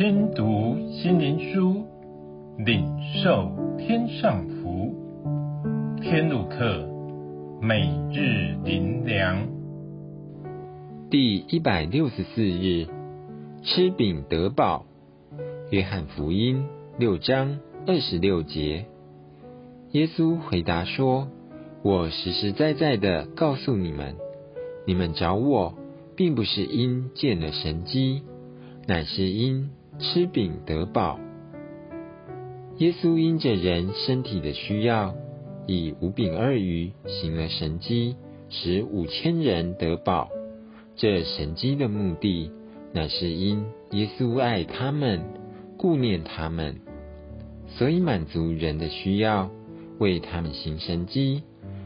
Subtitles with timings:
[0.00, 1.84] 听读心灵书，
[2.56, 2.86] 领
[3.22, 4.94] 受天上福。
[6.00, 6.88] 天路客，
[7.60, 9.46] 每日灵粮，
[11.10, 12.86] 第一百六十四日，
[13.62, 14.86] 吃饼得饱。
[15.70, 16.64] 约翰福音
[16.98, 18.86] 六章二十六节，
[19.90, 21.28] 耶稣回答说
[21.84, 24.16] ：“我实实在在的告诉你们，
[24.86, 25.74] 你们找我，
[26.16, 28.22] 并不是因见了神迹，
[28.86, 29.68] 乃是因
[30.00, 31.20] 吃饼得饱。
[32.78, 35.14] 耶稣因着人身体的需要，
[35.66, 38.16] 以五饼二鱼行了神迹，
[38.48, 40.30] 使五千人得饱。
[40.96, 42.50] 这神迹的目的，
[42.92, 45.22] 乃是因耶稣爱他们，
[45.76, 46.76] 顾念他们，
[47.68, 49.50] 所以满足人的需要，
[49.98, 51.42] 为他们行神迹，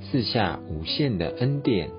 [0.00, 1.90] 赐下无限的恩典。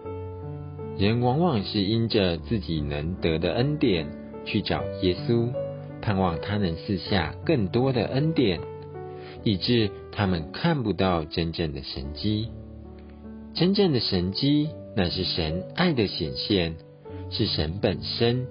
[0.98, 4.08] 人往往是因着自己能得的恩典，
[4.46, 5.50] 去找耶稣。
[6.02, 8.60] 盼望他能赐下更多的恩典，
[9.44, 12.50] 以致他们看不到真正的神迹。
[13.54, 16.76] 真正的神迹，乃是神爱的显现，
[17.30, 18.48] 是神本身。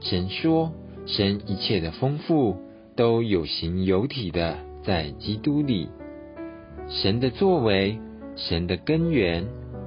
[0.00, 0.72] 神说，
[1.06, 2.56] 神一切的丰富
[2.96, 5.88] 都有形有体的在基督里。
[6.88, 7.98] 神的作为，
[8.36, 9.46] 神的根源，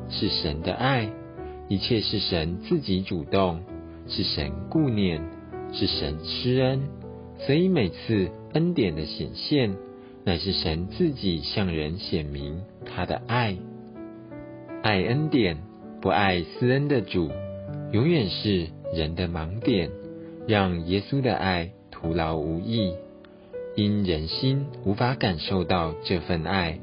[0.10, 1.10] 是神的爱，
[1.68, 3.62] 一切是神自己主动，
[4.08, 5.22] 是神顾念，
[5.74, 6.82] 是神施恩。
[7.46, 9.76] 所以每次恩典的显现，
[10.24, 13.58] 乃是神自己向人显明他的爱。
[14.84, 15.58] 爱恩典
[16.02, 17.32] 不爱施恩的主，
[17.92, 19.90] 永远是人的盲点，
[20.48, 22.94] 让耶稣的爱徒劳无益。
[23.74, 26.80] 因人心无法感受到这份爱，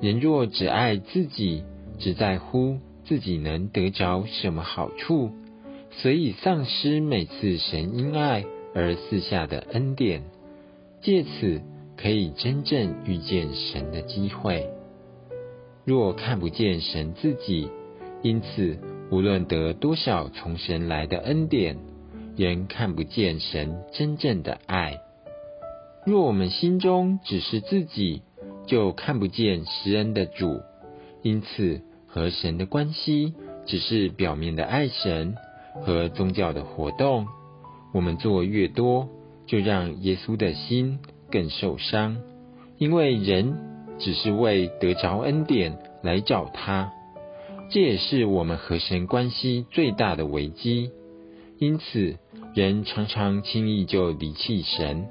[0.00, 1.64] 人若只爱自己，
[1.98, 5.30] 只在乎自己能得着什么好处，
[5.90, 8.44] 所以丧失每次神因爱。
[8.74, 10.22] 而赐下的恩典，
[11.00, 11.60] 借此
[11.96, 14.68] 可以真正遇见神的机会。
[15.84, 17.70] 若看不见神自己，
[18.22, 18.78] 因此
[19.10, 21.78] 无论得多少从神来的恩典，
[22.36, 25.00] 仍看不见神真正的爱。
[26.04, 28.22] 若我们心中只是自己，
[28.66, 30.60] 就看不见施恩的主，
[31.22, 33.32] 因此和神的关系
[33.64, 35.34] 只是表面的爱神
[35.82, 37.26] 和宗教的活动。
[37.98, 39.08] 我们做越多，
[39.44, 41.00] 就让耶稣的心
[41.32, 42.18] 更受伤，
[42.78, 43.56] 因为人
[43.98, 46.92] 只是为得着恩典来找他，
[47.70, 50.92] 这也是我们和神关系最大的危机。
[51.58, 52.14] 因此，
[52.54, 55.08] 人常常轻易就离弃神，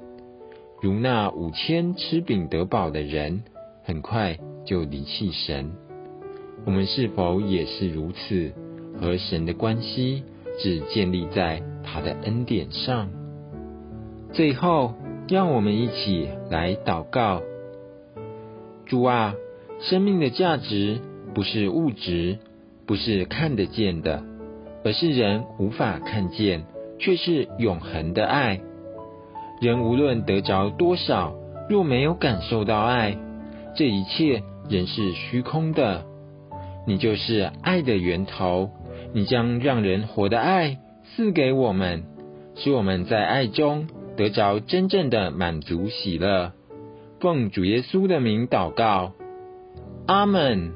[0.80, 3.42] 如那五千吃饼得饱的人，
[3.84, 5.72] 很快就离弃神。
[6.64, 8.50] 我们是否也是如此？
[8.98, 10.22] 和神的关系
[10.58, 13.08] 只建立在他的恩典上。
[14.32, 14.94] 最后，
[15.28, 17.42] 让我们一起来祷告：
[18.86, 19.34] 主啊，
[19.80, 21.00] 生命的价值
[21.34, 22.38] 不是物质，
[22.86, 24.22] 不是看得见的，
[24.84, 26.64] 而是人无法看见
[26.98, 28.60] 却是永恒的爱。
[29.60, 31.34] 人无论得着多少，
[31.68, 33.16] 若没有感受到爱，
[33.76, 36.04] 这一切仍是虚空的。
[36.86, 38.70] 你就是爱的源头，
[39.12, 40.78] 你将让人活的爱。
[41.16, 42.04] 赐给我们，
[42.54, 46.52] 使我们在爱中得着真正的满足喜乐。
[47.18, 49.14] 奉主耶稣的名祷告，
[50.06, 50.74] 阿门。